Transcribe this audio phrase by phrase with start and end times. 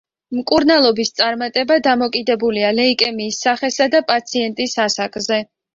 [0.35, 5.45] მკურნალობის წარმატება დამოკიდებულია ლეიკემიის სახესა და პაციენტის ასაკზე.